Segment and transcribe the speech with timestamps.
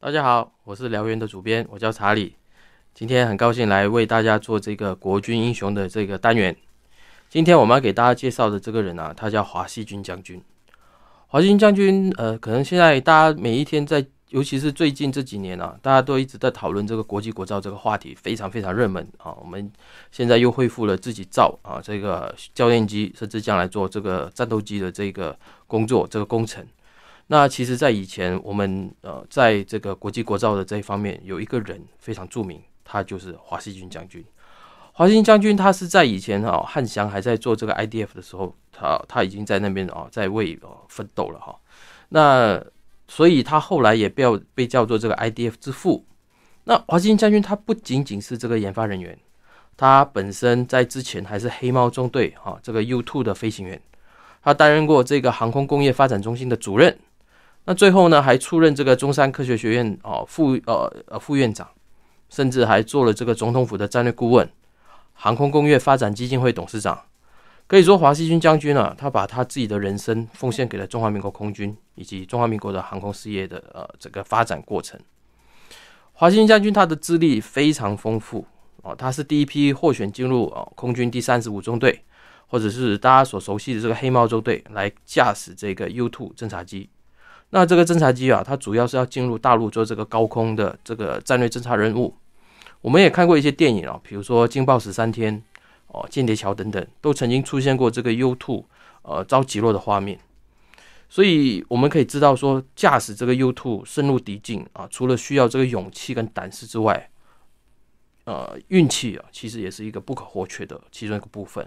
[0.00, 2.36] 大家好，我是燎原的主编，我叫查理。
[2.94, 6.56] 今天很高兴来为大家做这个国军英雄的这个单元。
[7.28, 10.40] 今天我们要给大家介绍的这个人啊，他叫华西军将军。
[11.26, 19.34] 华西军将军，呃，可能现在大家每一天在，尤其是最近这几年啊，大家都一直在讨论这个国际国造这个话题，非常非常热门啊。
[19.40, 19.68] 我们
[20.12, 25.36] 现在又恢复了自己造啊这个教练机，甚至将来做这个战斗机的这个
[25.66, 26.64] 工作，这个工程。
[27.30, 34.24] 那其实，在以前，我们呃，在这个国际国造的这一方面，有一个人非常著名，他就是华西军将军。
[34.94, 41.54] 华西军将军，他是在以前啊，汉翔还在做这个 IDF 的时候，他他已经在那边啊，在为呃奋斗了哈。
[42.08, 42.64] 那
[43.08, 44.24] 所以，他后来也被
[44.54, 46.06] 被叫做这个 IDF 之父。
[46.64, 49.18] 那华西军将军，他不仅仅是这个研发人员，
[49.76, 53.78] 他本身在之前还是黑猫中队哈这个 U2 的飞行员，
[54.42, 56.98] 他担任过这个航空工业发展中心的主任。
[57.68, 61.68] 那最后呢，还出任这个中山科学学院哦副呃呃副院长，
[62.30, 64.50] 甚至还做了这个总统府的战略顾问、
[65.12, 66.98] 航空工业发展基金会董事长。
[67.66, 74.98] 可以说，华西军将军啊，他把他自己的人生奉献给了中华民国空军以及中华民国的航空事业的呃这个发展过程。
[76.14, 78.46] 华西军将军他的资历非常丰富
[78.80, 82.02] 哦，他是第一批获选进入哦空军第三十五中队，
[82.46, 86.88] 或者是大家所熟悉的这个黑猫中队来驾驶这个 U2 侦察机。
[87.50, 92.14] 那这个侦察机啊，它主要是要进入大陆做这个高空的这个战略侦察任务。
[92.80, 95.34] 我们也看过一些电影啊，比如说《惊爆十三天》
[95.88, 98.64] 哦，《间谍桥》等等，都曾经出现过这个 U2
[99.02, 100.18] 呃遭击落的画面。
[101.08, 107.10] 所以我们可以知道说，驾驶这个 U2 深入敌境啊，除了需要这个勇气跟胆识之外，
[108.24, 111.66] 呃，运气啊，其实也是一个不可或缺的其中一个部分。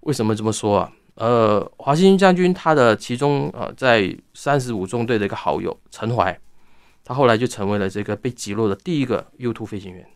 [0.00, 0.92] 为什么这么说啊？
[1.14, 6.38] 呃，华兴将军他的其中呃，在三十五中队的一个好友陈怀，
[7.04, 10.06] 他后来就成为了这个被击落的第一个 U2 飞行员。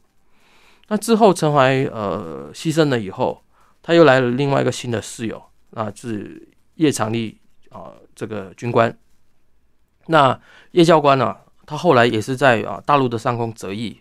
[0.89, 3.43] 那之后，陈怀呃牺牲了以后，
[3.83, 7.39] 他又来了另外一个新的室友，那是叶长利
[7.71, 8.97] 啊这个军官。
[10.07, 14.01] 那叶教官呢，他后来也是在啊大陆的上空折翼。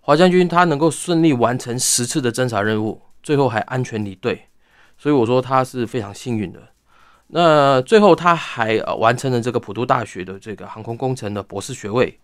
[0.00, 4.48] 华将军他能够顺利完成十次的侦察任务，最后还安全离队。
[4.98, 6.60] 所以我说他是非常幸运的。
[7.28, 12.16] 那最后他还呃完成了这个普渡大学的这个航空工程的博士学位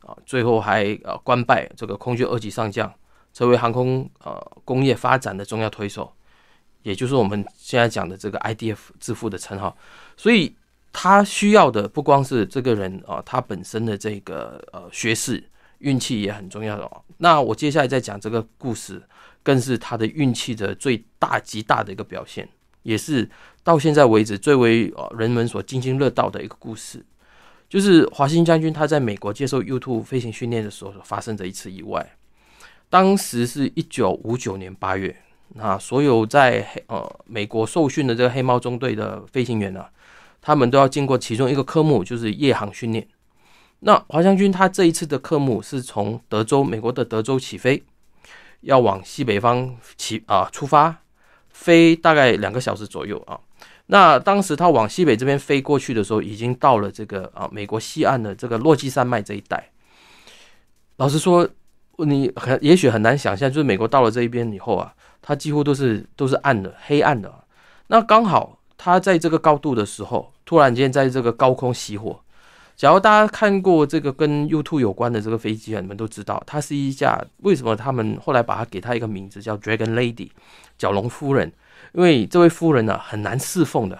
[0.00, 2.90] 啊，最后还呃官拜这个空军二级上将，
[3.34, 6.10] 成为航空呃工业发展的重要推手，
[6.82, 9.76] 也就是我们现在讲的这个 IDF 之父的称号。
[10.16, 10.56] 所以
[10.94, 15.44] 他需要的不光是这个人啊，他本身的这个呃学识、
[15.80, 16.90] 运气也很重要的。
[17.18, 19.02] 那我接下来再讲这个故事。
[19.42, 22.48] 更是他的运气的最大极大的一个表现，
[22.82, 23.28] 也是
[23.62, 27.04] 到现在为止最为呃人们所津津乐道的一个故事，
[27.68, 32.14] 就是华兴将军他在美国接受 U2 飞行训练的时候发生的一次意外。
[32.90, 35.14] 当时是一九五九年八月，
[35.54, 39.84] 那所有在黑呃美国受训的这个黑猫中队的飞行员呢，
[40.40, 43.06] 他们都要经过其中一个科目，就是夜航训练。
[43.80, 47.84] 那华将军他这一次的科目是从德州，美国的德州起飞。
[48.60, 51.02] 要往西北方起啊出发，
[51.50, 53.38] 飞大概两个小时左右啊。
[53.86, 59.70] 那当时他往西北这边飞过去的时候，已经到了这个啊美国西岸的这个落基山脉这一带。
[60.96, 61.48] 老实说，
[61.96, 64.92] 你很也许很难想象，就是美国到了这一边以后啊，
[65.22, 67.32] 它几乎都是都是暗的、黑暗的。
[67.86, 72.20] 那刚好他在这个高度的时候，突然间在这个高空熄火。
[72.78, 80.28] 假如大家看过这个跟 U2 有关的这个飞机啊，你们都知道，它是一架为什么他们后来把它给它一个名字叫 Dragon Lady，
[80.78, 81.52] 角龙夫人，
[81.92, 83.98] 因为这位夫人呢很难侍奉的，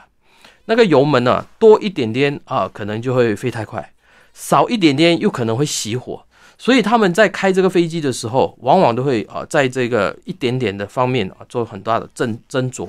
[0.67, 3.93] 那个油门呢多一点点啊，可能就会飞太快，
[4.33, 6.25] 少一点点又可能会熄火，
[6.57, 12.89] 所以他们在开这个飞机的时候，往往都会啊在这个一点点的方面啊做很大的斟斟酌，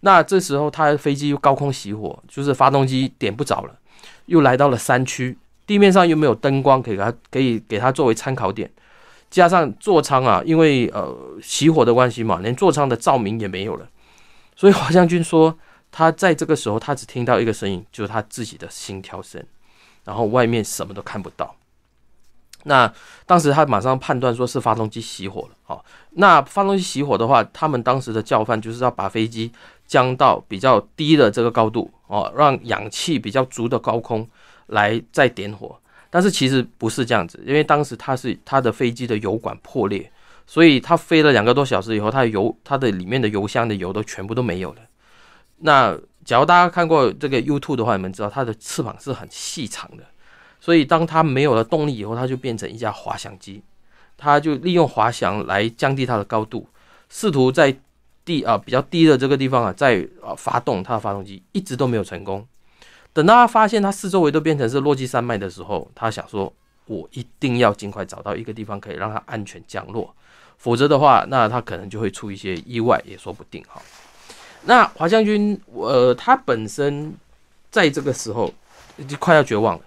[0.00, 3.74] 那这时候它飞机又高空熄火，就是发动机点不着了。
[4.26, 8.70] 又来到了山区，地面上又没有灯光，可以给他可以给他作为参考点。
[9.30, 13.88] 加上座舱啊，因为呃起火的关系嘛，连座舱的照明也没有了。
[14.54, 15.58] 所以华将军说，
[15.90, 19.42] 他在这个时候，他只听到一个声音，就是他自己的心跳声，
[20.04, 21.56] 然后外面什么都看不到。
[22.64, 22.92] 那
[23.26, 25.56] 当时他马上判断说是发动机熄火了。
[25.62, 29.50] 好，那发动机熄火的话，他们当时的叫范就是要把飞机
[29.86, 31.90] 降到比较低的这个高度。
[32.06, 34.28] 哦，让氧气比较足的高空
[34.66, 35.74] 来再点火，
[36.10, 40.12] 但是其实不是这样子，因为当时它是它的飞机的油管破裂，
[40.46, 44.82] 所以它飞了两个多小时以后，它的油它的里面的油箱的油都全部都没有了。
[45.60, 50.04] 那假如大家看过这个 U2 的话，你们知道它的翅膀是很细长的，
[50.62, 53.60] 所以当他没有了动力以后，他就变成一架滑翔机，
[54.16, 56.64] 他就利用滑翔来降低它的高度，
[57.08, 57.76] 试图在
[58.24, 62.46] 地啊比较低的这个地方啊再啊发动它的发动机，一直都没有成功。
[63.12, 66.52] 等到他发现他四周围都变成是落基山脉的时候，他想说
[66.86, 70.14] ：“我一定要尽快找到一个地方可以让它安全降落，
[70.58, 73.82] 否则的话，那他可能就会出一些意外，也说不定。”哈。
[74.62, 77.12] 那华将军，呃，他本身
[77.68, 78.48] 在这个时候
[79.08, 79.82] 就快要绝望了。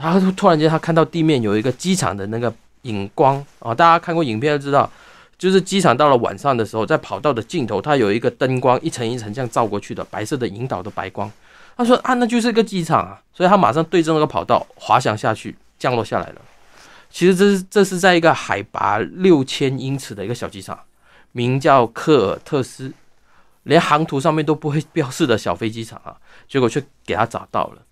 [0.00, 2.52] 然后突然间，他看到地面有一个机场的那个
[2.82, 4.90] 影光啊，大家看过影片都知道，
[5.36, 11.30] 就是机场到了晚上的时候，在跑道的尽头，它有一个灯光一层一层这样照过去的白色的引导的白光。
[11.76, 16.40] 他说啊，那就是一个机场啊，所以他马上对着那个跑道滑翔下去，降落下来了。
[17.10, 20.78] 其实这是这是在一个海拔六千英尺的一个小机场，
[21.32, 22.92] 名叫科尔特斯。
[23.64, 26.16] 连航图上面都不会标示的小飞机场啊，
[26.48, 27.82] 结果却给他找到了。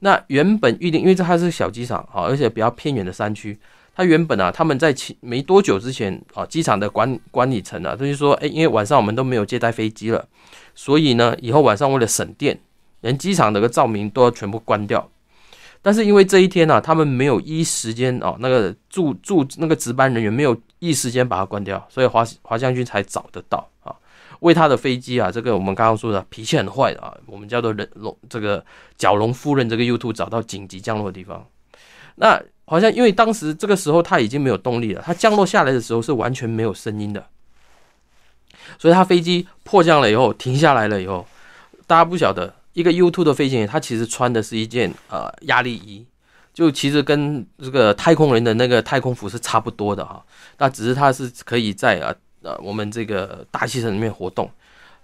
[0.00, 3.58] 那原本预定，因为这还是小机场啊，而且比较偏远的山区。
[3.94, 10.26] 他原本啊，他们在前没多久之前啊，机场的管管理层啊，他就说，哎，因为晚上我们都没有接待飞机了，
[10.74, 12.58] 所以呢，以后晚上为了省电，
[13.02, 15.06] 连机场的个照明都要全部关掉。
[15.82, 23.69] 但是因为这一天呢，他们没有一时间哦，那个驻驻那个值班人员没有一时间把它关掉，所以华华将军才找得到。
[24.40, 28.64] 为他的飞机啊，这个我们刚刚说的脾气很坏的啊，我们叫做人龙这个
[28.96, 31.46] 角龙夫人这个 U two 找到紧急降落的地方。
[32.16, 37.24] 那好像因为当时这个时候他已经没有动力了，他降落下来的时候是完全没有声音的，
[38.78, 41.26] 所以他飞机迫降了以后停下来了以后，
[41.86, 46.06] 大家不晓得一个 U two 的飞行员他其实穿的是一件呃压力衣，
[46.54, 50.24] 就其实跟这个太空人的那个太空服是差不多的哈，
[50.58, 52.14] 那只是他是可以在啊。
[52.42, 54.50] 呃，我们这个大气层里面活动，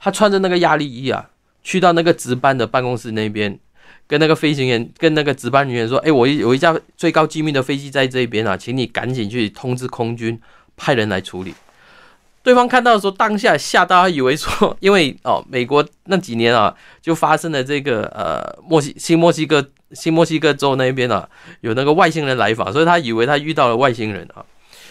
[0.01, 1.29] 他穿着那个压力衣啊，
[1.63, 3.59] 去到那个值班的办公室那边，
[4.07, 10.41] 跟那个飞行员、跟那个值班人员说：“哎，我有一架最高机密的飞机在这边啊，请你赶紧去通知空军
[10.77, 11.55] 派人来处理。”
[12.43, 16.73] 对方看到的时候，当下吓到，他以为说，因为哦，美国那几年啊，
[17.03, 21.29] 就发生了这个呃，墨西新墨西哥新墨西哥州那边啊，
[21.63, 24.45] 有那个外星人来访，所以他以为他遇到了外星人啊。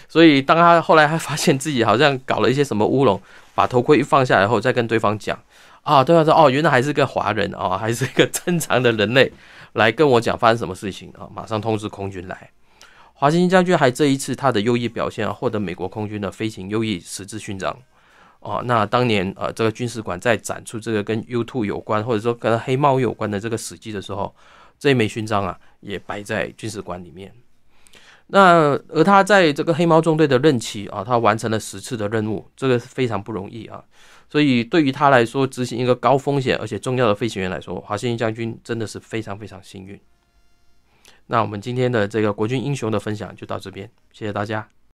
[0.08, 3.22] 所以，当他后来还发现自己好像搞了一些什么乌龙，
[3.54, 5.38] 把头盔一放下来后，再跟对方讲，
[5.82, 9.32] 啊，对方说，哦，原来还是个华人啊， 还是一个正常的人类，
[9.74, 12.50] 来跟我讲发生什么事情啊，马上通知空军来。
[13.14, 17.76] 华兴将军还这一次他的优异表现啊，获得美国空军的飞行优异十字勋章。
[18.42, 24.36] 哦，那当年呃，这个军事馆在展出这个跟 U two 有关，或者说跟黑猫有关的这个史记的时候，
[24.78, 27.32] 这一枚勋章啊，也摆在军事馆里面。
[28.28, 33.84] 那而他在这个黑猫中队的任期啊，他完成了十次的任务，这个是非常不容易啊。
[34.28, 40.00] 所以对于他来说，执行一个高风险而且重要的飞行员来说，华兴将军真的是非常非常幸运。
[41.28, 44.75] 那我们今天的这个国军英雄的分享就到这边，谢谢大家。